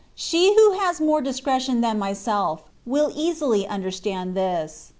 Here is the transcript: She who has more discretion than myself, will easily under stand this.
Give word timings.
She 0.15 0.55
who 0.55 0.71
has 0.79 0.99
more 0.99 1.21
discretion 1.21 1.81
than 1.81 1.99
myself, 1.99 2.63
will 2.87 3.11
easily 3.13 3.67
under 3.67 3.91
stand 3.91 4.33
this. 4.35 4.89